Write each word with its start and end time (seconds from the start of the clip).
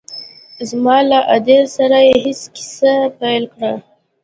زما 0.69 0.97
له 1.09 1.19
ادې 1.35 1.59
سره 1.75 1.97
يې 2.07 2.15
هسې 2.23 2.47
کيسه 2.55 2.93
پيل 3.19 3.43
کړه. 3.53 3.71